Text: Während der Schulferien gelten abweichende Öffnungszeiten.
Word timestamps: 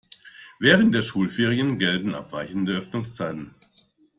Während 0.57 0.95
der 0.95 1.03
Schulferien 1.03 1.77
gelten 1.77 2.15
abweichende 2.15 2.73
Öffnungszeiten. 2.75 3.53